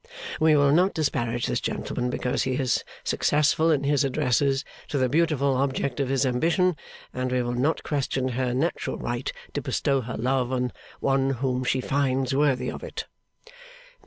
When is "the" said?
4.97-5.07